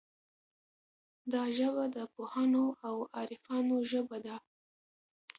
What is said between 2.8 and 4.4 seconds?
او عارفانو ژبه ده.